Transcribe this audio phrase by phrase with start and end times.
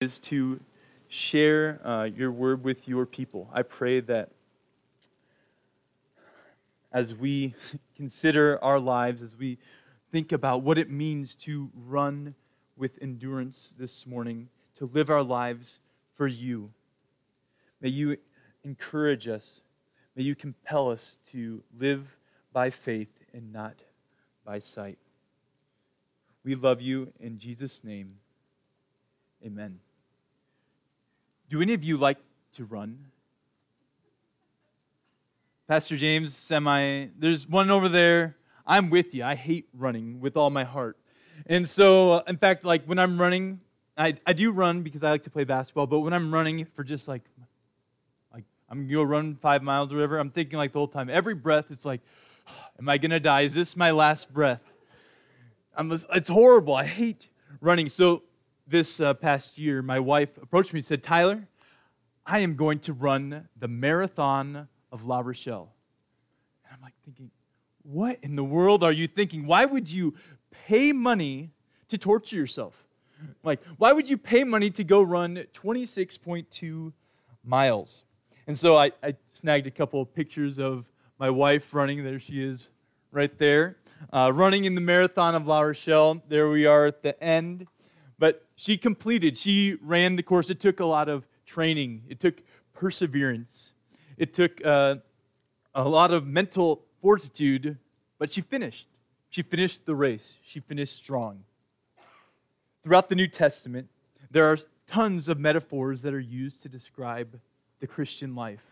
[0.00, 0.60] is to
[1.08, 3.50] share uh, your word with your people.
[3.52, 4.30] I pray that
[6.92, 7.54] as we
[7.96, 9.58] consider our lives, as we
[10.12, 12.36] think about what it means to run
[12.76, 15.80] with endurance this morning, to live our lives
[16.14, 16.70] for you,
[17.80, 18.18] may you
[18.62, 19.60] encourage us,
[20.14, 22.16] may you compel us to live
[22.52, 23.82] by faith and not
[24.44, 24.98] by sight.
[26.44, 28.18] We love you in Jesus' name.
[29.44, 29.80] Amen.
[31.48, 32.18] Do any of you like
[32.52, 33.06] to run?
[35.66, 38.36] Pastor James, semi, there's one over there.
[38.66, 39.24] I'm with you.
[39.24, 40.98] I hate running with all my heart.
[41.46, 43.60] And so, in fact, like when I'm running,
[43.96, 46.84] I, I do run because I like to play basketball, but when I'm running for
[46.84, 47.22] just like,
[48.30, 51.08] like I'm gonna go run five miles or whatever, I'm thinking like the whole time,
[51.08, 52.02] every breath, it's like,
[52.78, 53.42] am I gonna die?
[53.42, 54.60] Is this my last breath?
[55.74, 56.74] I'm, it's horrible.
[56.74, 57.30] I hate
[57.62, 57.88] running.
[57.88, 58.24] So
[58.68, 61.48] this uh, past year, my wife approached me and said, Tyler,
[62.26, 65.72] I am going to run the marathon of La Rochelle.
[66.64, 67.30] And I'm like thinking,
[67.82, 69.46] what in the world are you thinking?
[69.46, 70.14] Why would you
[70.66, 71.50] pay money
[71.88, 72.84] to torture yourself?
[73.42, 76.92] Like, why would you pay money to go run 26.2
[77.42, 78.04] miles?
[78.46, 80.84] And so I, I snagged a couple of pictures of
[81.18, 82.04] my wife running.
[82.04, 82.68] There she is,
[83.10, 83.78] right there,
[84.12, 86.22] uh, running in the marathon of La Rochelle.
[86.28, 87.66] There we are at the end.
[88.18, 90.50] But she completed, she ran the course.
[90.50, 92.42] It took a lot of training, it took
[92.74, 93.72] perseverance.
[94.16, 94.96] It took uh,
[95.74, 97.78] a lot of mental fortitude,
[98.18, 98.88] but she finished.
[99.30, 100.34] She finished the race.
[100.42, 101.44] She finished strong.
[102.82, 103.88] Throughout the New Testament,
[104.30, 107.38] there are tons of metaphors that are used to describe
[107.80, 108.64] the Christian life.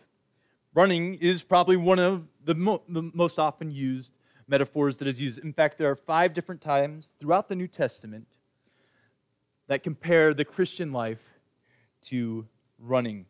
[0.74, 4.12] Running is probably one of the, mo- the most often used
[4.48, 5.38] metaphors that is used.
[5.38, 8.26] In fact, there are five different times throughout the New Testament
[9.68, 11.22] that compare the Christian life
[12.02, 12.46] to
[12.78, 13.26] running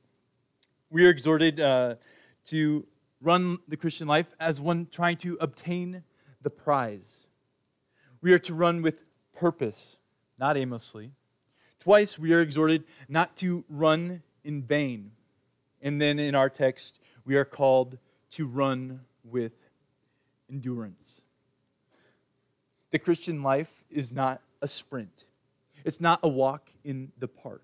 [0.90, 1.96] we are exhorted uh,
[2.46, 2.86] to
[3.20, 6.04] run the Christian life as one trying to obtain
[6.42, 7.26] the prize.
[8.20, 9.02] We are to run with
[9.34, 9.98] purpose,
[10.38, 11.12] not aimlessly.
[11.80, 15.12] Twice we are exhorted not to run in vain.
[15.82, 17.98] And then in our text, we are called
[18.32, 19.52] to run with
[20.50, 21.20] endurance.
[22.90, 25.24] The Christian life is not a sprint,
[25.86, 27.62] it's not a walk in the park.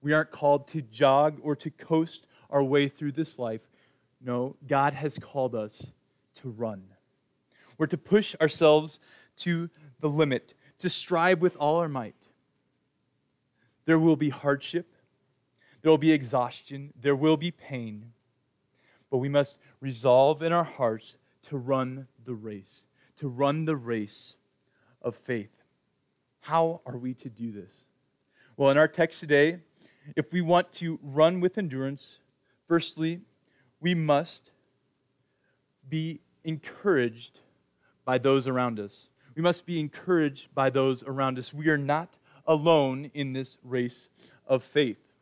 [0.00, 3.60] We aren't called to jog or to coast our way through this life.
[4.24, 5.92] No, God has called us
[6.36, 6.82] to run.
[7.76, 9.00] We're to push ourselves
[9.38, 9.68] to
[10.00, 12.14] the limit, to strive with all our might.
[13.84, 14.94] There will be hardship,
[15.82, 18.12] there will be exhaustion, there will be pain,
[19.10, 21.18] but we must resolve in our hearts
[21.48, 22.86] to run the race,
[23.16, 24.36] to run the race
[25.02, 25.61] of faith.
[26.42, 27.86] How are we to do this?
[28.56, 29.60] Well, in our text today,
[30.14, 32.20] if we want to run with endurance,
[32.72, 33.20] Firstly,
[33.80, 34.52] we must
[35.90, 37.40] be encouraged
[38.06, 39.10] by those around us.
[39.34, 41.52] We must be encouraged by those around us.
[41.52, 42.16] We are not
[42.46, 44.08] alone in this race
[44.46, 45.12] of faith.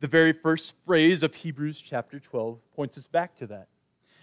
[0.00, 3.68] The very first phrase of Hebrews chapter 12 points us back to that.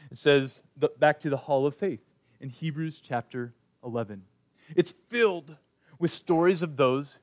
[0.09, 0.63] It says,
[0.97, 2.01] back to the hall of faith
[2.39, 4.23] in Hebrews chapter 11.
[4.75, 5.57] It's filled
[6.01, 7.19] with stories of those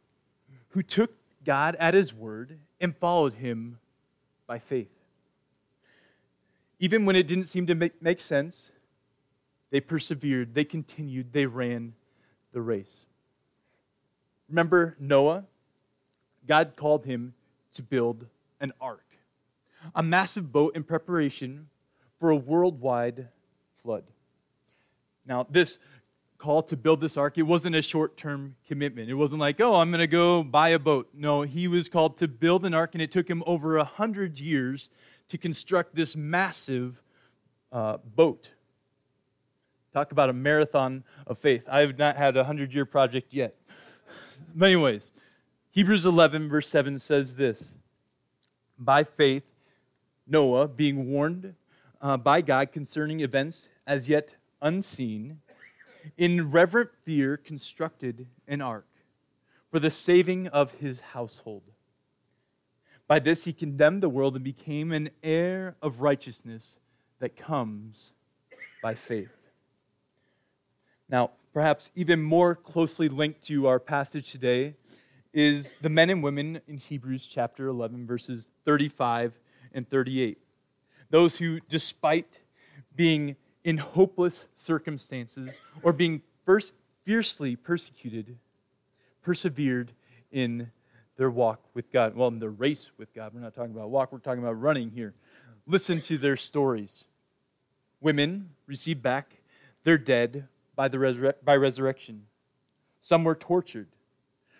[0.70, 1.12] who took
[1.44, 3.78] God at his word and followed him
[4.46, 4.90] by faith.
[6.78, 8.70] Even when it didn't seem to make, sense,
[9.70, 11.94] they persevered, they continued, they ran
[12.52, 13.04] the race.
[14.48, 15.44] Remember Noah?
[16.46, 17.34] God called him
[17.72, 18.26] to build
[18.60, 19.04] an ark,
[19.94, 21.68] a massive boat in preparation
[22.18, 23.28] for a worldwide
[23.76, 24.04] flood.
[25.26, 25.78] Now, this
[26.38, 29.10] call to build this ark, it wasn't a short term commitment.
[29.10, 31.10] It wasn't like, oh, I'm going to go buy a boat.
[31.12, 34.38] No, he was called to build an ark, and it took him over a hundred
[34.38, 34.88] years
[35.28, 37.02] to construct this massive
[37.72, 38.52] uh, boat.
[39.92, 41.64] Talk about a marathon of faith.
[41.68, 43.56] I have not had a 100 year project yet.
[44.54, 45.10] but, anyways,
[45.70, 47.76] Hebrews 11, verse 7 says this
[48.78, 49.44] By faith,
[50.26, 51.54] Noah, being warned
[52.00, 55.40] uh, by God concerning events as yet unseen,
[56.16, 58.86] in reverent fear constructed an ark
[59.70, 61.62] for the saving of his household.
[63.06, 66.76] By this he condemned the world and became an heir of righteousness
[67.20, 68.12] that comes
[68.82, 69.34] by faith.
[71.08, 74.74] Now, perhaps even more closely linked to our passage today
[75.32, 79.32] is the men and women in Hebrews chapter 11, verses 35
[79.72, 80.38] and 38.
[81.10, 82.40] Those who, despite
[82.94, 83.36] being
[83.68, 85.50] in hopeless circumstances
[85.82, 86.72] or being first
[87.02, 88.38] fiercely persecuted,
[89.20, 89.92] persevered
[90.32, 90.70] in
[91.18, 92.14] their walk with God.
[92.14, 93.34] Well, in their race with God.
[93.34, 95.12] We're not talking about walk, we're talking about running here.
[95.66, 97.08] Listen to their stories.
[98.00, 99.34] Women received back
[99.84, 102.22] their dead by, the by resurrection.
[103.02, 103.88] Some were tortured,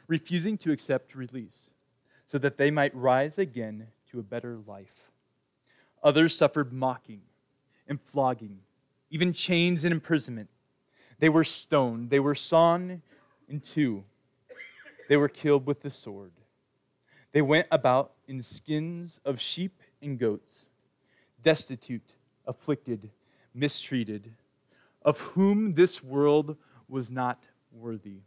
[0.07, 1.71] refusing to accept release,
[2.27, 5.11] so that they might rise again to a better life.
[6.03, 7.23] Others suffered mocking
[7.89, 8.59] and flogging,
[9.11, 10.49] even chains and imprisonment.
[11.19, 13.03] They were stoned, they were sawn
[13.49, 14.05] in two,
[15.09, 16.33] they were killed with the sword.
[17.33, 20.67] They went about in skins of sheep and goats,
[21.43, 22.15] destitute,
[22.47, 23.11] afflicted,
[23.55, 24.33] mistreated,
[25.03, 26.57] of whom this world
[26.89, 28.21] was not worthy,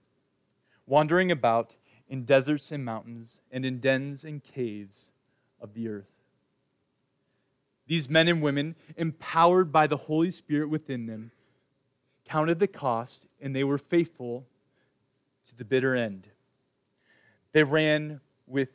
[0.86, 1.76] wandering about
[2.08, 5.06] in deserts and mountains and in dens and caves
[5.60, 6.21] of the earth.
[7.92, 11.32] These men and women, empowered by the Holy Spirit within them,
[12.24, 14.46] counted the cost and they were faithful
[15.50, 16.28] to the bitter end.
[17.52, 18.70] They ran with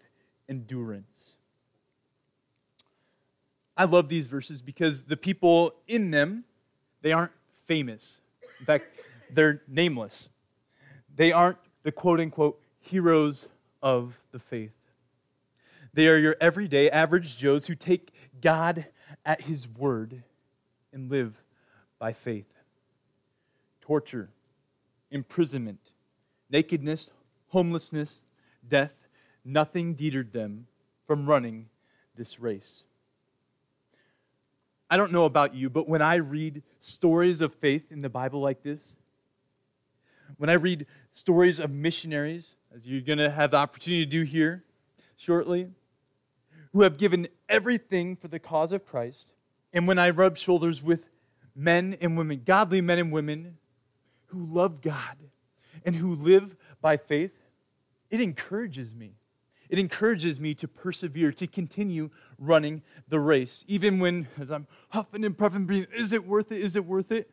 [0.50, 1.38] endurance.
[3.74, 6.44] I love these verses because the people in them,
[7.00, 7.32] they aren't
[7.64, 8.20] famous.
[8.60, 10.28] In fact, they're nameless.
[11.14, 13.48] They aren't the quote unquote heroes
[13.80, 14.76] of the faith.
[15.94, 18.12] They are your everyday average Joes who take
[18.42, 18.84] God
[19.26, 20.22] at his word
[20.92, 21.34] and live
[21.98, 22.46] by faith.
[23.80, 24.30] Torture,
[25.10, 25.90] imprisonment,
[26.48, 27.10] nakedness,
[27.48, 28.22] homelessness,
[28.66, 28.94] death,
[29.44, 30.66] nothing deterred them
[31.06, 31.68] from running
[32.16, 32.84] this race.
[34.88, 38.40] I don't know about you, but when I read stories of faith in the Bible
[38.40, 38.94] like this,
[40.38, 44.22] when I read stories of missionaries, as you're going to have the opportunity to do
[44.22, 44.64] here
[45.16, 45.68] shortly,
[46.76, 49.32] who have given everything for the cause of Christ,
[49.72, 51.08] and when I rub shoulders with
[51.54, 53.56] men and women, godly men and women
[54.26, 55.16] who love God
[55.86, 57.32] and who live by faith,
[58.10, 59.14] it encourages me.
[59.70, 63.64] It encourages me to persevere, to continue running the race.
[63.66, 66.58] Even when, as I'm huffing and puffing, breathing, is it worth it?
[66.62, 67.30] Is it worth it?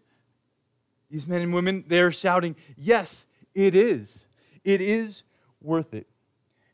[1.11, 4.25] These men and women, they're shouting, yes, it is.
[4.63, 5.23] It is
[5.59, 6.07] worth it.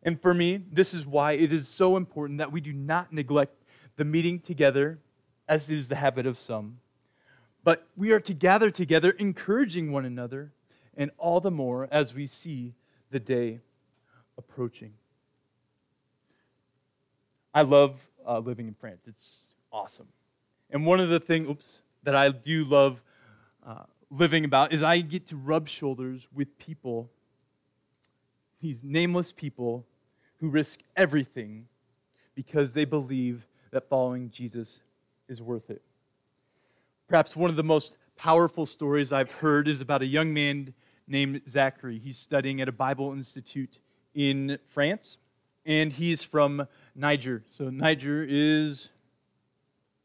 [0.03, 3.53] And for me, this is why it is so important that we do not neglect
[3.97, 4.99] the meeting together,
[5.47, 6.79] as is the habit of some,
[7.63, 10.51] but we are to gather together, encouraging one another,
[10.95, 12.73] and all the more as we see
[13.11, 13.59] the day
[14.37, 14.93] approaching.
[17.53, 19.07] I love uh, living in France.
[19.07, 20.07] It's awesome.
[20.69, 23.01] And one of the things, oops, that I do love
[23.65, 27.09] uh, living about is I get to rub shoulders with people,
[28.61, 29.85] these nameless people
[30.37, 31.67] who risk everything
[32.35, 34.81] because they believe that following Jesus
[35.27, 35.81] is worth it.
[37.07, 40.73] Perhaps one of the most powerful stories I've heard is about a young man
[41.07, 41.99] named Zachary.
[41.99, 43.79] He's studying at a Bible institute
[44.13, 45.17] in France,
[45.65, 47.43] and he's from Niger.
[47.51, 48.89] So Niger is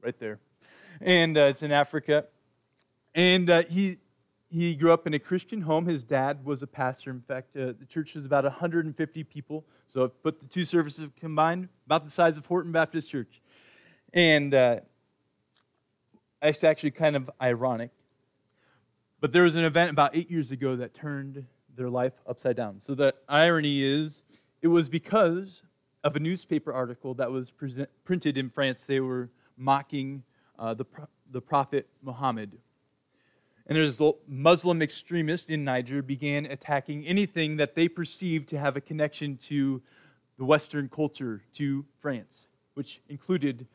[0.02, 0.38] right there,
[1.00, 2.26] and uh, it's in Africa.
[3.14, 3.96] And uh, he
[4.54, 5.86] he grew up in a Christian home.
[5.86, 7.10] His dad was a pastor.
[7.10, 9.64] In fact, uh, the church is about 150 people.
[9.88, 13.42] So put the two services combined, about the size of Horton Baptist Church.
[14.12, 14.80] And uh,
[16.40, 17.90] it's actually kind of ironic.
[19.20, 22.78] But there was an event about eight years ago that turned their life upside down.
[22.80, 24.22] So the irony is,
[24.62, 25.64] it was because
[26.04, 28.84] of a newspaper article that was present, printed in France.
[28.84, 30.22] They were mocking
[30.60, 30.84] uh, the,
[31.32, 32.52] the prophet Muhammad.
[33.66, 38.76] And there's a Muslim extremist in Niger began attacking anything that they perceived to have
[38.76, 39.80] a connection to
[40.36, 43.66] the Western culture, to France, which included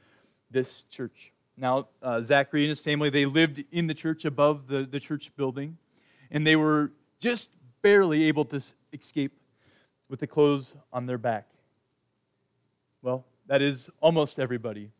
[0.52, 1.32] this church.
[1.58, 5.36] Now, uh, Zachary and his family, they lived in the church above the, the church
[5.36, 5.78] building,
[6.30, 7.50] and they were just
[7.82, 8.62] barely able to
[8.94, 9.34] escape
[10.08, 11.48] with the clothes on their back.
[13.02, 14.92] Well, that is almost everybody.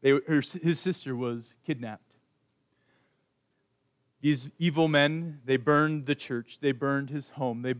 [0.00, 2.07] They, her, his sister was kidnapped.
[4.20, 7.74] These evil men, they burned the church, they burned his home, they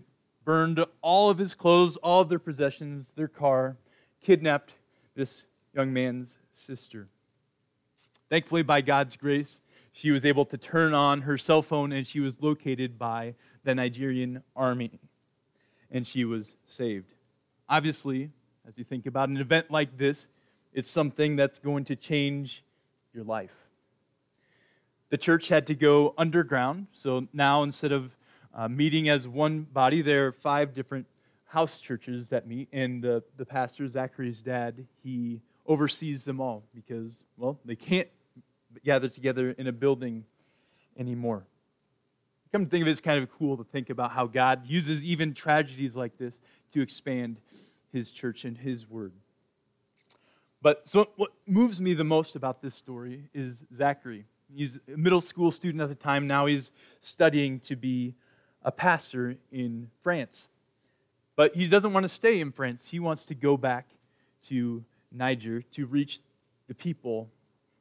[0.45, 3.77] burned all of his clothes, all of their possessions, their car,
[4.21, 4.75] kidnapped
[5.15, 7.09] this young man's sister.
[8.31, 12.21] Thankfully, by God's grace, she was able to turn on her cell phone and she
[12.21, 15.01] was located by the Nigerian army
[15.91, 17.15] and she was saved.
[17.69, 18.31] Obviously,
[18.67, 20.29] as you think about an event like this,
[20.73, 22.63] it's something that's going to change
[23.13, 23.68] your life.
[25.11, 28.15] The church had to go underground, so now instead of
[28.55, 31.07] uh, meeting as one body, there are five different
[31.47, 37.25] house churches that meet, and the, the pastor, Zachary's dad, he oversees them all because,
[37.39, 38.09] well, they can't
[38.85, 40.25] gather together in a building
[40.99, 41.45] anymore.
[42.53, 45.05] Come to think of it, it's kind of cool to think about how God uses
[45.05, 46.39] even tragedies like this
[46.73, 47.41] to expand
[47.93, 49.13] his church and his word.
[50.61, 54.27] But so what moves me the most about this story is Zachary.
[54.55, 56.27] He's a middle school student at the time.
[56.27, 58.15] Now he's studying to be
[58.63, 60.49] a pastor in France.
[61.37, 62.91] But he doesn't want to stay in France.
[62.91, 63.87] He wants to go back
[64.45, 66.21] to Niger to reach
[66.67, 67.31] the people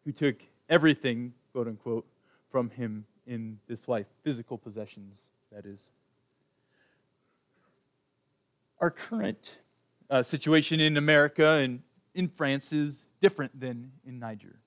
[0.05, 0.35] who took
[0.69, 2.05] everything, quote unquote,
[2.51, 5.19] from him in this life physical possessions,
[5.51, 5.91] that is.
[8.79, 9.57] Our current
[10.09, 11.81] uh, situation in America and
[12.13, 14.59] in France is different than in Niger.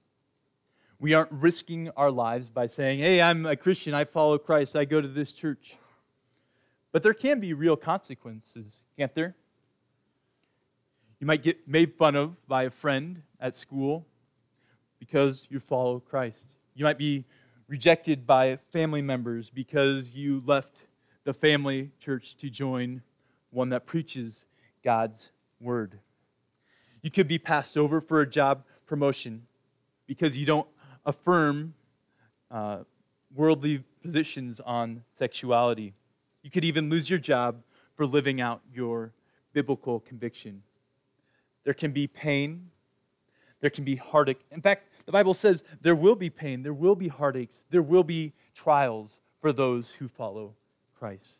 [1.00, 4.84] We aren't risking our lives by saying, hey, I'm a Christian, I follow Christ, I
[4.84, 5.76] go to this church.
[6.92, 9.34] But there can be real consequences, can't there?
[11.18, 14.06] You might get made fun of by a friend at school
[14.98, 16.44] because you follow Christ.
[16.74, 17.24] You might be
[17.66, 20.82] rejected by family members because you left
[21.24, 23.00] the family church to join
[23.50, 24.44] one that preaches
[24.84, 25.30] God's
[25.60, 25.98] word.
[27.00, 29.46] You could be passed over for a job promotion
[30.06, 30.66] because you don't
[31.04, 31.74] affirm
[32.50, 32.78] uh,
[33.34, 35.94] worldly positions on sexuality.
[36.42, 37.62] You could even lose your job
[37.94, 39.12] for living out your
[39.52, 40.62] biblical conviction.
[41.64, 42.70] There can be pain.
[43.60, 44.40] There can be heartache.
[44.50, 48.04] In fact, the Bible says there will be pain, there will be heartaches, there will
[48.04, 50.54] be trials for those who follow
[50.98, 51.36] Christ.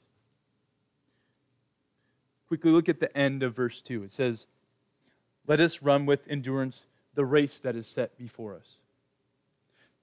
[2.49, 4.03] Quickly look at the end of verse 2.
[4.03, 4.49] It says,
[5.47, 8.79] Let us run with endurance the race that is set before us.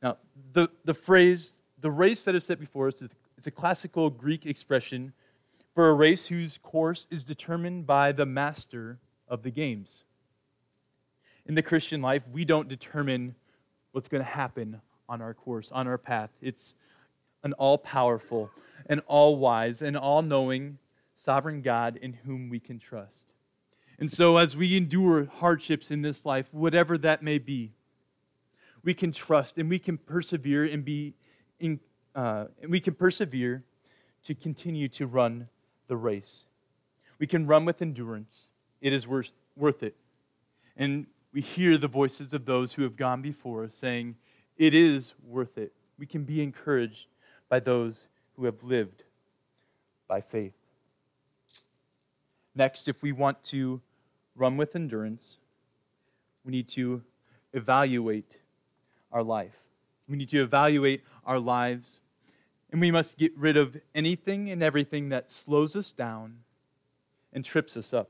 [0.01, 0.18] Now,
[0.54, 5.13] the, the phrase, the race that is set before us, is, a classical Greek expression
[5.74, 10.04] for a race whose course is determined by the master of the games.
[11.46, 13.36] In the Christian life, we don't determine
[13.92, 16.32] what's going to happen on our course, on our path.
[16.42, 16.74] It's
[17.44, 18.51] an all powerful,
[18.88, 20.80] an all wise, and all knowing
[21.16, 23.27] sovereign God in whom we can trust.
[24.00, 27.72] And so, as we endure hardships in this life, whatever that may be,
[28.84, 31.14] we can trust and we can persevere and be
[31.60, 31.80] in,
[32.16, 33.64] uh, and we can persevere
[34.24, 35.50] to continue to run
[35.88, 36.46] the race.
[37.20, 38.50] We can run with endurance.
[38.82, 39.96] It is worth, worth it.
[40.76, 44.16] And we hear the voices of those who have gone before us saying,
[44.58, 45.74] It is worth it.
[45.98, 47.08] We can be encouraged
[47.50, 49.04] by those who have lived
[50.08, 50.54] by faith.
[52.56, 53.82] Next, if we want to
[54.36, 55.38] run with endurance,
[56.44, 57.04] we need to
[57.54, 58.38] evaluate
[59.12, 59.56] our life.
[60.08, 62.02] We need to evaluate our lives,
[62.72, 66.40] and we must get rid of anything and everything that slows us down
[67.34, 68.10] and trips us up.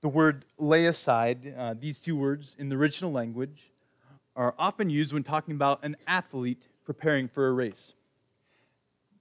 [0.00, 3.70] The word lay aside, uh, these two words in the original language,
[4.34, 7.94] are often used when talking about an athlete preparing for a race.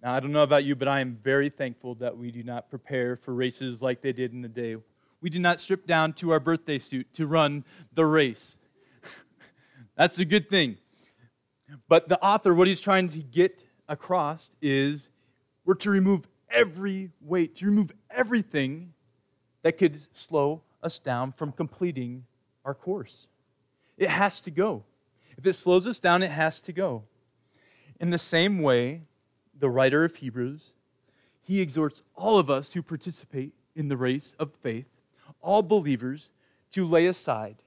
[0.03, 2.69] Now, I don't know about you, but I am very thankful that we do not
[2.69, 4.75] prepare for races like they did in the day.
[5.21, 8.57] We do not strip down to our birthday suit to run the race.
[9.95, 10.77] That's a good thing.
[11.87, 15.09] But the author, what he's trying to get across is
[15.63, 18.93] we're to remove every weight, to remove everything
[19.63, 22.25] that could slow us down from completing
[22.63, 23.27] our course.
[23.97, 24.83] It has to go.
[25.37, 27.03] If it slows us down, it has to go.
[27.99, 29.01] In the same way,
[29.57, 30.71] the writer of Hebrews,
[31.41, 34.87] he exhorts all of us who participate in the race of faith,
[35.41, 36.29] all believers,
[36.71, 37.57] to lay aside,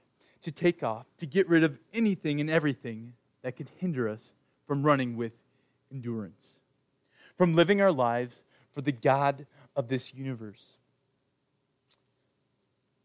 [0.43, 4.31] to take off, to get rid of anything and everything that could hinder us
[4.67, 5.33] from running with
[5.91, 6.59] endurance,
[7.37, 8.43] from living our lives
[8.73, 10.63] for the God of this universe.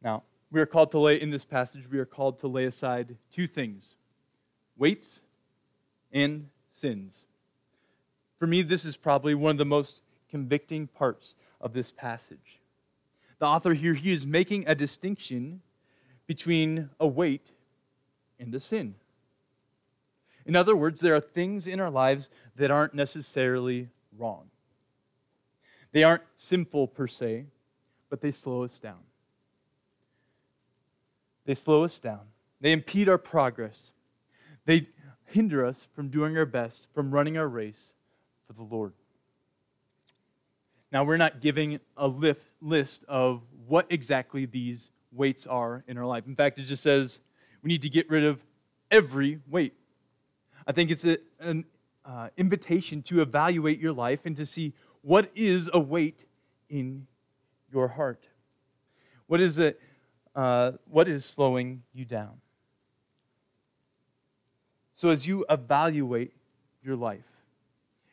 [0.03, 3.17] Now, we are called to lay, in this passage, we are called to lay aside
[3.33, 3.95] two things
[4.77, 5.21] weights
[6.13, 7.27] and sins.
[8.39, 12.61] For me, this is probably one of the most convicting parts of this passage.
[13.39, 15.63] The author here, he is making a distinction
[16.27, 17.51] between a weight
[18.39, 18.95] and a sin.
[20.47, 24.51] In other words, there are things in our lives that aren't necessarily wrong.
[25.93, 27.47] They aren't sinful per se,
[28.11, 29.01] but they slow us down.
[31.47, 32.21] They slow us down.
[32.61, 33.93] They impede our progress.
[34.65, 34.89] They
[35.27, 37.93] hinder us from doing our best, from running our race,
[38.47, 38.93] for the Lord.
[40.91, 46.07] Now, we're not giving a lift, list of what exactly these weights are in our
[46.07, 46.27] life.
[46.27, 47.21] In fact, it just says
[47.63, 48.45] we need to get rid of
[48.91, 49.75] every weight.
[50.67, 51.65] I think it's a, an
[52.05, 56.25] uh, invitation to evaluate your life and to see what is a weight
[56.69, 57.07] in
[57.73, 58.27] your heart.
[59.27, 59.81] What is it?
[60.35, 62.41] Uh, what is slowing you down?
[64.93, 66.33] So, as you evaluate
[66.83, 67.25] your life,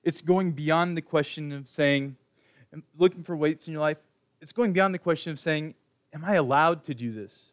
[0.03, 2.15] it's going beyond the question of saying,
[2.98, 3.98] looking for weights in your life.
[4.39, 5.75] It's going beyond the question of saying,
[6.13, 7.51] am I allowed to do this?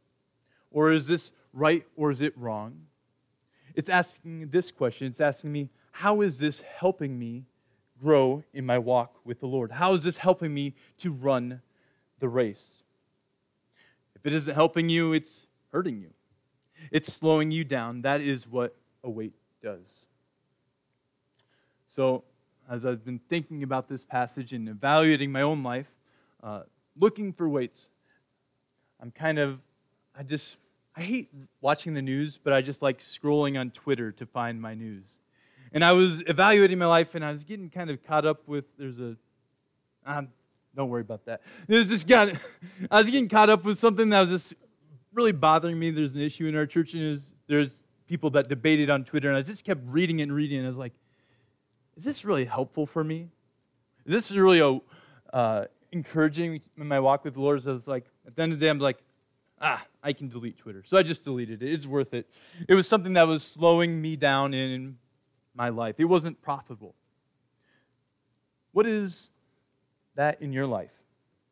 [0.70, 2.82] Or is this right or is it wrong?
[3.74, 5.06] It's asking this question.
[5.06, 7.44] It's asking me, how is this helping me
[8.00, 9.72] grow in my walk with the Lord?
[9.72, 11.62] How is this helping me to run
[12.18, 12.82] the race?
[14.14, 16.10] If it isn't helping you, it's hurting you.
[16.90, 18.02] It's slowing you down.
[18.02, 19.86] That is what a weight does.
[21.86, 22.24] So,
[22.68, 25.90] as I've been thinking about this passage and evaluating my own life,
[26.42, 26.62] uh,
[26.96, 27.90] looking for weights,
[29.00, 29.60] I'm kind of,
[30.16, 30.58] I just,
[30.96, 31.28] I hate
[31.60, 35.04] watching the news, but I just like scrolling on Twitter to find my news.
[35.72, 38.64] And I was evaluating my life, and I was getting kind of caught up with,
[38.78, 39.16] there's a,
[40.06, 40.28] um,
[40.74, 41.42] don't worry about that.
[41.66, 42.32] There's this guy,
[42.90, 44.54] I was getting caught up with something that was just
[45.12, 45.90] really bothering me.
[45.90, 47.74] There's an issue in our church, and there's
[48.06, 50.60] people that debated on Twitter, and I just kept reading it and reading it.
[50.60, 50.94] And I was like,
[51.96, 53.28] is this really helpful for me?
[54.06, 54.80] Is this really a,
[55.36, 57.62] uh, encouraging in my walk with the Lord?
[57.62, 58.98] So I was like, at the end of the day, I'm like,
[59.60, 60.84] ah, I can delete Twitter.
[60.86, 61.72] So I just deleted it.
[61.72, 62.28] It's worth it.
[62.68, 64.98] It was something that was slowing me down in
[65.54, 65.96] my life.
[65.98, 66.94] It wasn't profitable.
[68.72, 69.30] What is
[70.14, 70.92] that in your life?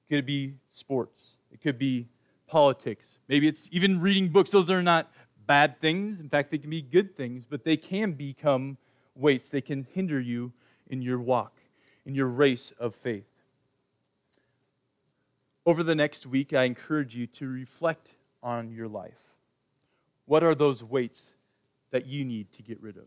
[0.09, 1.37] Could it be sports?
[1.51, 2.09] It could be
[2.47, 3.19] politics.
[3.27, 4.51] Maybe it's even reading books.
[4.51, 5.11] Those are not
[5.47, 6.21] bad things.
[6.21, 8.77] In fact, they can be good things, but they can become
[9.15, 9.51] weights.
[9.51, 10.53] They can hinder you
[10.89, 11.59] in your walk,
[12.05, 13.25] in your race of faith.
[15.67, 19.19] Over the next week, I encourage you to reflect on your life.
[20.25, 21.35] What are those weights
[21.91, 23.07] that you need to get rid of?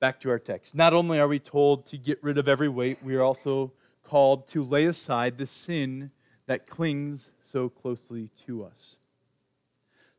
[0.00, 0.74] Back to our text.
[0.74, 4.48] Not only are we told to get rid of every weight, we are also called
[4.48, 6.10] to lay aside the sin
[6.46, 8.96] that clings so closely to us.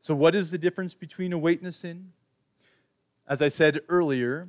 [0.00, 2.12] So, what is the difference between a weight and a sin?
[3.26, 4.48] As I said earlier,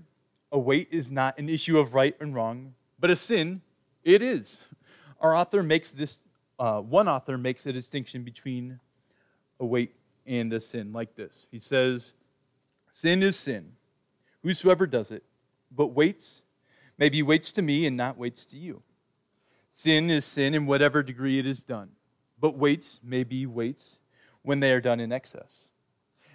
[0.51, 3.61] a weight is not an issue of right and wrong, but a sin,
[4.03, 4.59] it is.
[5.19, 6.25] Our author makes this,
[6.59, 8.79] uh, one author makes a distinction between
[9.59, 9.95] a weight
[10.25, 11.47] and a sin like this.
[11.51, 12.13] He says,
[12.91, 13.73] Sin is sin,
[14.43, 15.23] whosoever does it,
[15.71, 16.41] but weights
[16.97, 18.81] may be weights to me and not weights to you.
[19.71, 21.89] Sin is sin in whatever degree it is done,
[22.39, 23.99] but weights may be weights
[24.41, 25.69] when they are done in excess,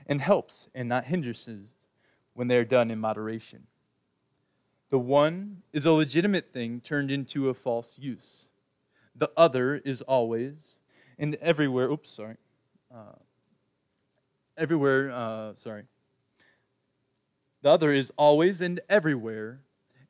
[0.07, 1.73] and helps and not hindrances
[2.35, 3.67] when they are done in moderation.
[4.91, 8.49] The one is a legitimate thing turned into a false use.
[9.15, 10.75] The other is always
[11.19, 11.91] and everywhere.
[11.91, 12.37] Oops, sorry.
[12.93, 13.17] Uh,
[14.57, 15.85] everywhere, uh, sorry.
[17.63, 19.61] The other is always and everywhere,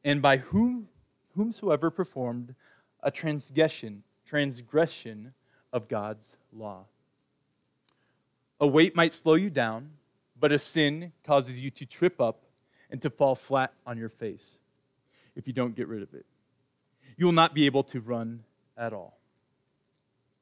[0.03, 0.89] and by whom,
[1.35, 2.55] whomsoever performed
[3.03, 5.35] a transgression, transgression
[5.73, 6.87] of God's law.
[8.59, 9.91] A weight might slow you down,
[10.39, 12.45] but a sin causes you to trip up
[12.91, 14.59] and to fall flat on your face
[15.37, 16.27] if you don't get rid of it.
[17.17, 18.45] You will not be able to run
[18.83, 19.19] at all.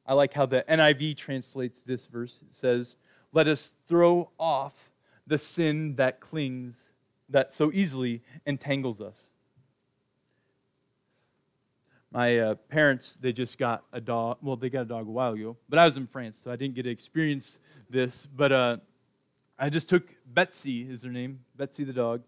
[0.06, 2.40] I like how the NIV translates this verse.
[2.42, 2.96] It says,
[3.32, 4.90] Let us throw off
[5.26, 6.92] the sin that clings,
[7.28, 9.30] that so easily entangles us
[12.12, 15.32] my uh, parents they just got a dog well they got a dog a while
[15.32, 18.76] ago but i was in france so i didn't get to experience this but uh,
[19.58, 22.22] i just took betsy is her name betsy the dog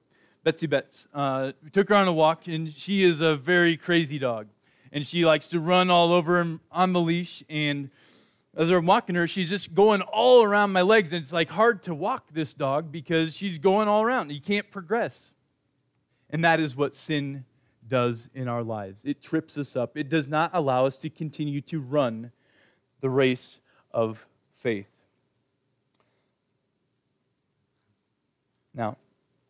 [0.44, 4.18] betsy betts uh, we took her on a walk and she is a very crazy
[4.18, 4.46] dog
[4.92, 7.42] and she likes to run all over on the leash.
[7.48, 7.90] And
[8.54, 11.12] as i'm walking her she's just going all around my legs.
[11.12, 14.30] And it's like hard to walk this dog because she's going all around.
[14.30, 15.32] You can't progress.
[16.30, 17.44] And that is what sin
[17.88, 19.04] does in our lives.
[19.04, 22.32] It trips us up, it does not allow us to continue to run
[23.00, 24.88] the race of faith.
[28.74, 28.96] Now,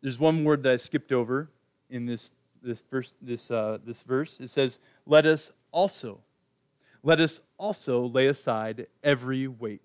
[0.01, 1.49] there's one word that I skipped over
[1.89, 2.31] in this,
[2.63, 4.41] this, verse, this, uh, this verse.
[4.41, 6.21] It says, Let us also,
[7.03, 9.83] let us also lay aside every weight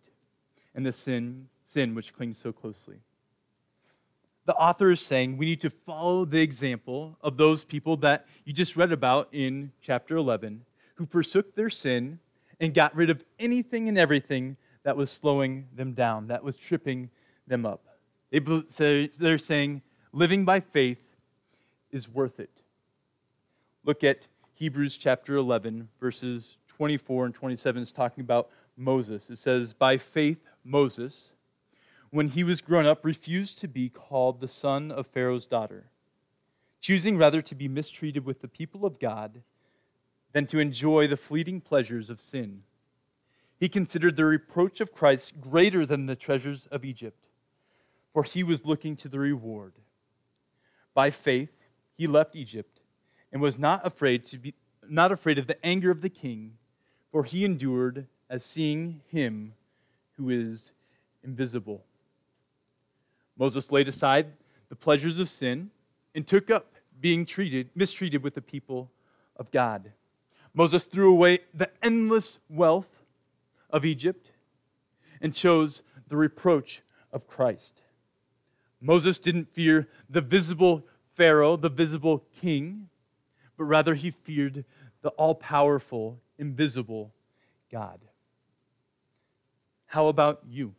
[0.75, 2.99] and the sin, sin which clings so closely
[4.47, 8.53] the author is saying we need to follow the example of those people that you
[8.53, 10.63] just read about in chapter 11
[10.95, 12.19] who forsook their sin
[12.59, 17.09] and got rid of anything and everything that was slowing them down, that was tripping
[17.45, 17.83] them up.
[18.31, 19.81] They're saying
[20.13, 21.03] living by faith
[21.91, 22.56] is worth it.
[23.87, 29.29] Look at Hebrews chapter 11, verses 24 and 27 is talking about Moses.
[29.29, 31.33] It says, By faith, Moses
[32.09, 35.89] when he was grown up, refused to be called the son of Pharaoh's daughter,
[36.81, 39.41] choosing rather to be mistreated with the people of God
[40.33, 42.63] than to enjoy the fleeting pleasures of sin.
[43.57, 47.27] He considered the reproach of Christ greater than the treasures of Egypt,
[48.11, 49.73] for he was looking to the reward.
[50.93, 51.53] By faith,
[51.97, 52.76] he left Egypt
[53.31, 54.53] and was not afraid to be
[54.89, 56.53] not afraid of the anger of the king,
[57.11, 59.53] for he endured as seeing him
[60.15, 60.71] who is
[61.23, 61.83] invisible.
[63.37, 64.27] Moses laid aside
[64.69, 65.71] the pleasures of sin
[66.15, 68.89] and took up being treated, mistreated with the people
[69.35, 69.91] of God.
[70.53, 73.03] Moses threw away the endless wealth
[73.69, 74.31] of Egypt
[75.21, 77.81] and chose the reproach of Christ.
[78.81, 82.89] Moses didn't fear the visible Pharaoh, the visible king,
[83.57, 84.63] but rather he feared
[85.01, 87.13] the all powerful, invisible
[87.71, 87.99] God.
[89.87, 90.75] How about you?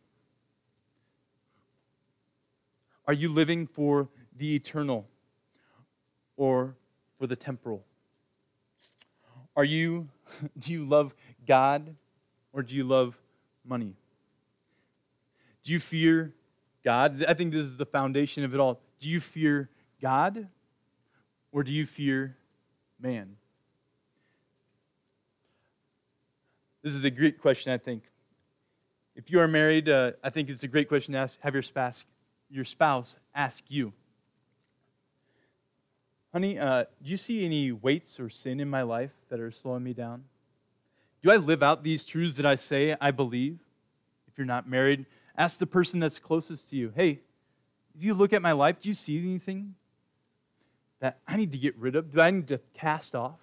[3.05, 5.07] Are you living for the eternal
[6.37, 6.75] or
[7.17, 7.83] for the temporal?
[9.55, 10.09] Are you
[10.59, 11.15] do you love
[11.45, 11.95] God
[12.53, 13.19] or do you love
[13.65, 13.95] money?
[15.63, 16.33] Do you fear
[16.83, 17.25] God?
[17.27, 18.79] I think this is the foundation of it all.
[18.99, 19.69] Do you fear
[20.01, 20.47] God
[21.51, 22.37] or do you fear
[22.99, 23.35] man?
[26.81, 28.03] This is a great question, I think.
[29.15, 31.63] If you are married, uh, I think it's a great question to ask, have your
[31.63, 32.05] spouse,
[32.49, 33.93] your spouse ask you.
[36.31, 39.83] Honey, uh, do you see any weights or sin in my life that are slowing
[39.83, 40.23] me down?
[41.21, 43.59] Do I live out these truths that I say I believe?
[44.27, 45.05] If you're not married,
[45.37, 47.19] ask the person that's closest to you hey,
[47.97, 48.79] do you look at my life?
[48.79, 49.75] Do you see anything
[50.99, 52.11] that I need to get rid of?
[52.11, 53.39] Do I need to cast off?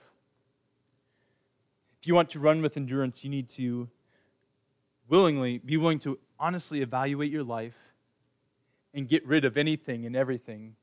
[2.00, 3.88] If you want to run with endurance, you need to
[5.08, 7.76] willingly be willing to honestly evaluate your life
[8.92, 10.76] and get rid of anything and everything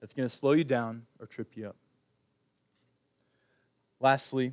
[0.00, 1.76] that's going to slow you down or trip you up.
[4.00, 4.52] Lastly,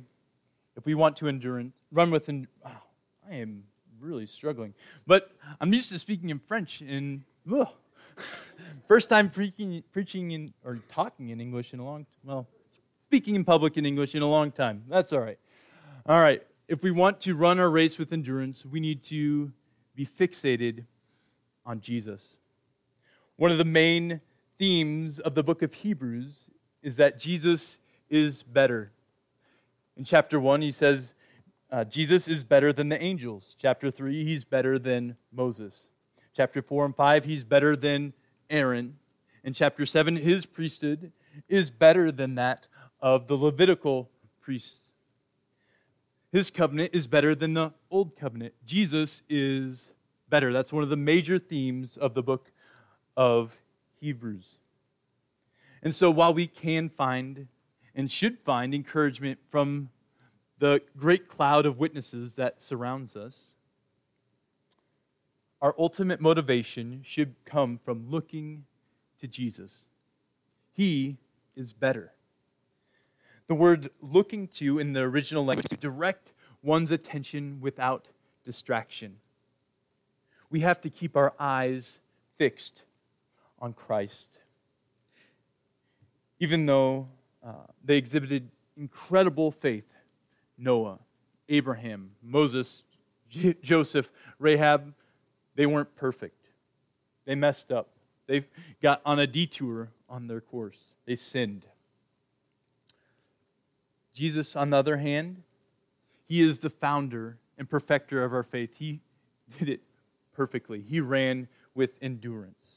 [0.76, 2.82] if we want to endure, run with, and wow,
[3.30, 3.64] I am
[4.00, 4.74] really struggling.
[5.06, 7.22] But I'm used to speaking in French, and
[7.52, 7.68] ugh,
[8.88, 12.46] first time preaching, preaching in, or talking in English in a long, well,
[13.06, 14.84] speaking in public in English in a long time.
[14.88, 15.38] That's all right.
[16.06, 16.42] All right.
[16.68, 19.52] If we want to run our race with endurance, we need to
[19.94, 20.84] be fixated
[21.64, 22.38] on Jesus.
[23.36, 24.20] One of the main
[24.58, 26.46] themes of the book of Hebrews
[26.82, 28.92] is that Jesus is better.
[29.96, 31.14] In chapter 1, he says,
[31.70, 33.56] uh, Jesus is better than the angels.
[33.58, 35.88] Chapter 3, he's better than Moses.
[36.36, 38.12] Chapter 4 and 5, he's better than
[38.50, 38.98] Aaron.
[39.42, 41.12] In chapter 7, his priesthood
[41.48, 42.66] is better than that
[43.00, 44.10] of the Levitical
[44.42, 44.92] priests.
[46.30, 48.52] His covenant is better than the old covenant.
[48.66, 49.92] Jesus is
[50.28, 50.52] better.
[50.52, 52.52] That's one of the major themes of the book
[53.16, 53.58] of
[54.00, 54.58] Hebrews.
[55.82, 57.48] And so while we can find
[57.94, 59.88] and should find encouragement from
[60.58, 63.54] the great cloud of witnesses that surrounds us,
[65.60, 68.64] our ultimate motivation should come from looking
[69.20, 69.88] to Jesus.
[70.72, 71.16] He
[71.56, 72.12] is better.
[73.46, 78.08] The word looking to in the original language to direct one's attention without
[78.44, 79.16] distraction.
[80.50, 82.00] We have to keep our eyes
[82.36, 82.84] fixed
[83.58, 84.40] on Christ.
[86.38, 87.08] Even though
[87.44, 87.52] uh,
[87.84, 89.86] they exhibited incredible faith,
[90.58, 90.98] Noah,
[91.48, 92.82] Abraham, Moses,
[93.30, 94.92] J- Joseph, Rahab,
[95.56, 96.46] they weren't perfect.
[97.24, 97.88] They messed up.
[98.26, 98.44] They
[98.80, 100.94] got on a detour on their course.
[101.04, 101.64] They sinned.
[104.12, 105.42] Jesus, on the other hand,
[106.26, 108.76] he is the founder and perfecter of our faith.
[108.76, 109.00] He
[109.58, 109.80] did it
[110.32, 110.80] perfectly.
[110.80, 112.76] He ran with endurance.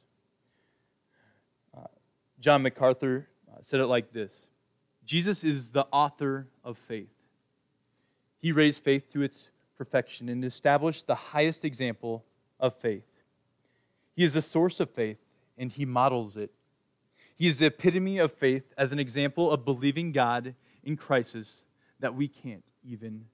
[2.40, 4.48] John MacArthur uh, said it like this
[5.06, 7.10] Jesus is the author of faith.
[8.40, 12.24] He raised faith to its perfection and established the highest example
[12.60, 13.06] of faith.
[14.16, 15.20] He is the source of faith
[15.58, 16.52] and he models it.
[17.36, 21.64] He is the epitome of faith as an example of believing God in crisis
[22.00, 23.26] that we can't even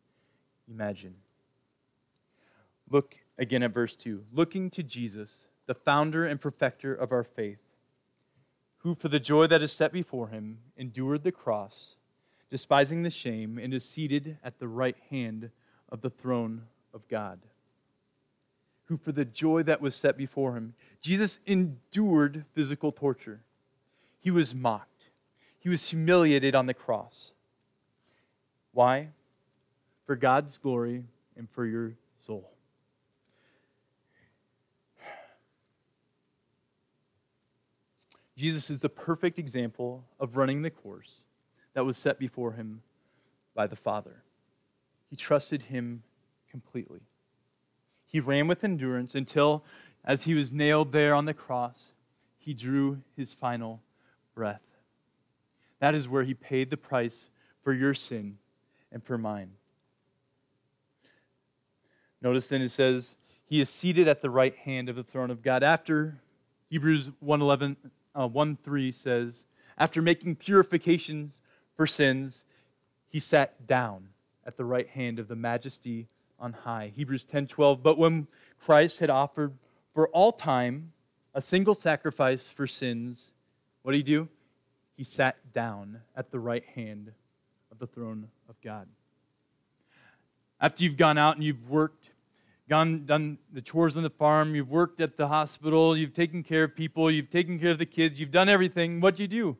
[0.69, 1.15] imagine.
[2.89, 4.25] Look again at verse 2.
[4.31, 7.59] Looking to Jesus, the founder and perfecter of our faith
[8.85, 11.95] who, for the joy that is set before him, endured the cross,
[12.51, 15.49] despising the shame, and is seated at the right hand
[15.89, 17.39] of the throne of God.
[18.85, 23.41] Who, for the joy that was set before him, Jesus endured physical torture.
[24.19, 25.05] He was mocked,
[25.59, 27.31] he was humiliated on the cross.
[28.71, 29.09] Why?
[30.05, 31.93] For God's glory and for your
[32.25, 32.51] soul.
[38.37, 41.21] Jesus is the perfect example of running the course
[41.73, 42.81] that was set before him
[43.53, 44.23] by the Father.
[45.09, 46.03] He trusted him
[46.51, 47.01] completely.
[48.15, 49.65] He ran with endurance until,
[50.05, 51.91] as he was nailed there on the cross,
[52.37, 53.81] he drew his final
[54.33, 54.61] breath.
[55.79, 57.29] That is where he paid the price
[57.61, 58.37] for your sin
[58.89, 59.51] and for mine.
[62.21, 65.41] Notice then it says, He is seated at the right hand of the throne of
[65.41, 65.61] God.
[65.61, 66.21] After
[66.69, 67.75] Hebrews 1:11,
[68.17, 69.43] uh, 1 3 says,
[69.77, 71.41] After making purifications
[71.75, 72.45] for sins,
[73.09, 74.07] he sat down
[74.45, 76.07] at the right hand of the majesty
[76.39, 76.91] on high.
[76.95, 78.27] Hebrews 10:12, but when
[78.59, 79.57] Christ had offered
[79.93, 80.93] for all time
[81.33, 83.33] a single sacrifice for sins,
[83.81, 84.29] what did he do?
[84.95, 87.11] He sat down at the right hand
[87.71, 88.87] of the throne of God.
[90.59, 92.09] After you've gone out and you've worked,
[92.69, 96.63] gone done the chores on the farm, you've worked at the hospital, you've taken care
[96.63, 99.57] of people, you've taken care of the kids, you've done everything, what do you do?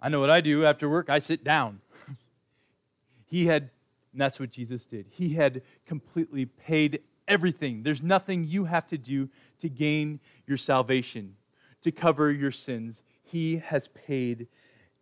[0.00, 1.80] I know what I do after work, I sit down.
[3.26, 3.70] he had
[4.18, 5.06] and that's what Jesus did.
[5.10, 7.84] He had completely paid everything.
[7.84, 9.28] There's nothing you have to do
[9.60, 11.36] to gain your salvation,
[11.82, 13.04] to cover your sins.
[13.22, 14.48] He has paid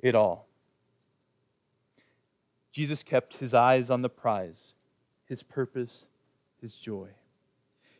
[0.00, 0.48] it all.
[2.72, 4.74] Jesus kept his eyes on the prize,
[5.24, 6.04] his purpose,
[6.60, 7.08] his joy.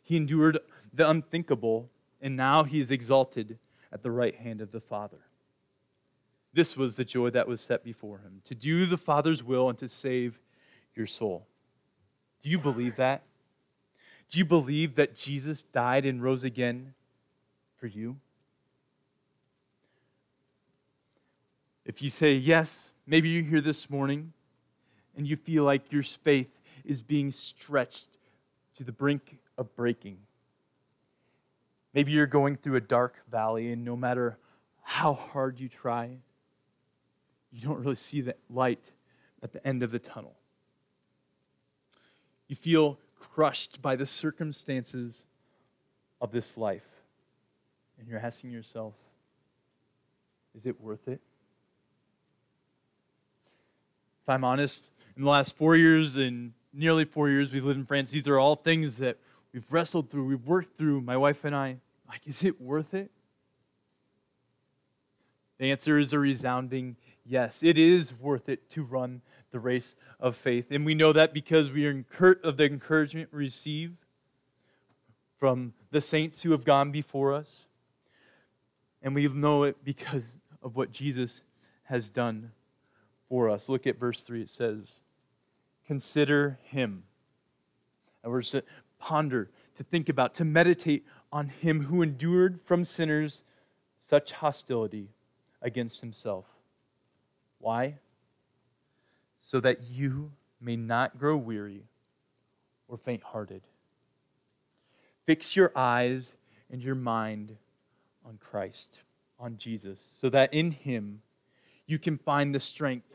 [0.03, 0.59] He endured
[0.93, 1.89] the unthinkable,
[2.21, 3.57] and now he is exalted
[3.91, 5.21] at the right hand of the Father.
[6.53, 9.79] This was the joy that was set before him to do the Father's will and
[9.79, 10.39] to save
[10.97, 11.45] your soul.
[12.41, 13.23] Do you believe that?
[14.29, 16.93] Do you believe that Jesus died and rose again
[17.77, 18.17] for you?
[21.85, 24.33] If you say yes, maybe you're here this morning
[25.15, 26.49] and you feel like your faith
[26.83, 28.07] is being stretched
[28.75, 30.17] to the brink of breaking.
[31.93, 34.37] Maybe you're going through a dark valley, and no matter
[34.83, 36.17] how hard you try,
[37.51, 38.91] you don't really see the light
[39.41, 40.36] at the end of the tunnel.
[42.47, 45.25] You feel crushed by the circumstances
[46.21, 46.87] of this life.
[47.99, 48.93] And you're asking yourself,
[50.55, 51.21] is it worth it?
[54.23, 57.85] If I'm honest, in the last four years and nearly four years we've lived in
[57.85, 59.17] France, these are all things that
[59.53, 61.77] we've wrestled through, we've worked through, my wife and I.
[62.07, 63.11] Like, is it worth it?
[65.57, 67.63] The answer is a resounding yes.
[67.63, 70.67] It is worth it to run the race of faith.
[70.71, 73.93] And we know that because we are incur- of the encouragement we receive
[75.37, 77.67] from the saints who have gone before us.
[79.01, 81.43] And we know it because of what Jesus
[81.83, 82.51] has done
[83.29, 83.69] for us.
[83.69, 84.41] Look at verse 3.
[84.41, 85.01] It says,
[85.85, 87.03] Consider him.
[88.23, 88.63] And we're to
[88.99, 93.43] ponder, to think about, to meditate on him who endured from sinners
[93.99, 95.09] such hostility
[95.61, 96.45] against himself.
[97.59, 97.99] Why?
[99.47, 100.29] So that you
[100.59, 101.85] may not grow weary
[102.89, 103.61] or faint hearted.
[105.25, 106.35] Fix your eyes
[106.69, 107.55] and your mind
[108.25, 109.03] on Christ,
[109.39, 111.21] on Jesus, so that in Him
[111.85, 113.07] you can find the strength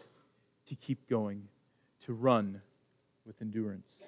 [0.68, 1.48] to keep going,
[2.06, 2.62] to run
[3.26, 3.98] with endurance.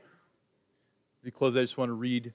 [1.23, 2.33] We close, I just want to read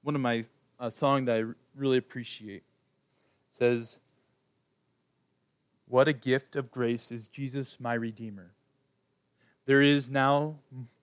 [0.00, 0.46] one of my
[0.80, 1.44] uh, song that I
[1.76, 2.62] really appreciate.
[3.50, 3.98] It says,
[5.86, 8.52] "What a gift of grace is Jesus, my Redeemer."
[9.66, 10.56] There is now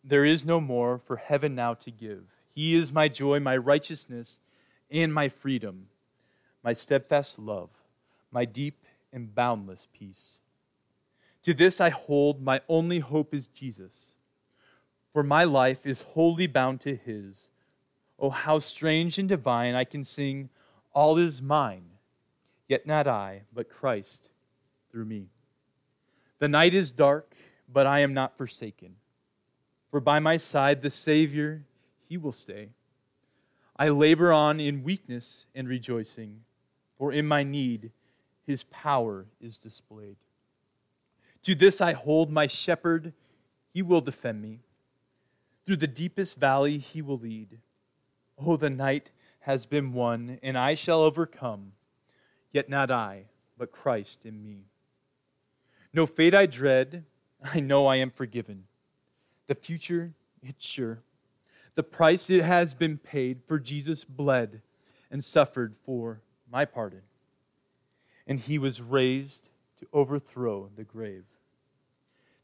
[0.04, 2.24] there is no more for heaven now to give.
[2.56, 4.39] He is my joy, my righteousness,
[4.89, 5.88] and my freedom,
[6.63, 7.69] my steadfast love,
[8.32, 10.39] my deep and boundless peace.
[11.43, 14.15] To this I hold, my only hope is Jesus.
[15.13, 17.50] For my life is wholly bound to his.
[18.17, 20.50] Oh, how strange and divine I can sing,
[20.93, 21.91] All is mine,
[22.67, 24.30] yet not I, but Christ
[24.91, 25.28] through me.
[26.39, 27.34] The night is dark
[27.71, 28.95] but I am not forsaken.
[29.91, 31.63] For by my side the Savior,
[32.08, 32.69] he will stay.
[33.77, 36.41] I labor on in weakness and rejoicing,
[36.97, 37.91] for in my need
[38.45, 40.17] his power is displayed.
[41.43, 43.13] To this I hold my shepherd,
[43.73, 44.60] he will defend me.
[45.65, 47.60] Through the deepest valley he will lead.
[48.38, 51.73] Oh, the night has been won, and I shall overcome,
[52.51, 53.25] yet not I,
[53.58, 54.65] but Christ in me.
[55.93, 57.05] No fate I dread
[57.54, 58.65] I know I am forgiven.
[59.47, 61.02] The future, it's sure.
[61.75, 64.62] The price it has been paid, for Jesus bled
[65.10, 66.21] and suffered for
[66.52, 67.02] my pardon.
[68.28, 69.49] And he was raised
[69.80, 71.25] to overthrow the grave.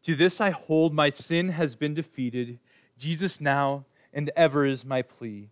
[0.03, 2.60] To this I hold, my sin has been defeated.
[2.97, 5.49] Jesus now and ever is my plea.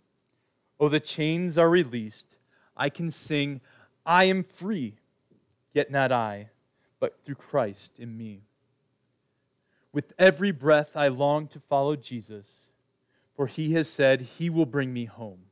[0.80, 2.38] Oh, the chains are released.
[2.76, 3.62] I can sing,
[4.06, 4.96] I am free,
[5.74, 6.50] yet not I,
[7.00, 8.42] but through Christ in me.
[9.94, 12.72] With every breath, I long to follow Jesus,
[13.36, 15.44] for he has said he will bring me home.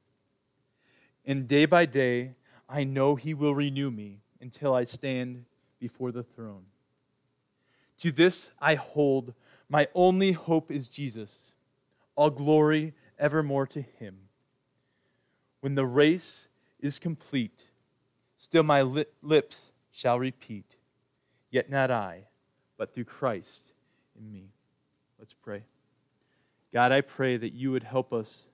[1.23, 2.33] And day by day,
[2.67, 5.45] I know he will renew me until I stand
[5.79, 6.65] before the throne.
[7.99, 9.35] To this I hold.
[9.69, 11.53] My only hope is Jesus.
[12.15, 14.17] All glory evermore to him.
[15.59, 16.49] When the race
[16.79, 17.65] is complete,
[18.37, 20.77] still my li- lips shall repeat,
[21.51, 22.27] Yet not I,
[22.77, 23.73] but through Christ
[24.17, 24.49] in me.
[25.19, 25.63] Let's pray.
[26.73, 28.47] God, I pray that you would help us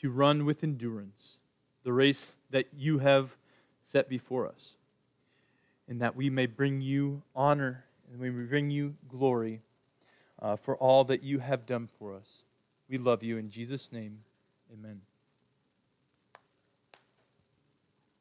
[0.00, 1.38] to run with endurance
[1.86, 3.36] the race that you have
[3.80, 4.76] set before us,
[5.88, 9.62] and that we may bring you honor and we may bring you glory
[10.42, 12.42] uh, for all that you have done for us.
[12.88, 14.18] We love you in Jesus' name.
[14.72, 15.00] Amen.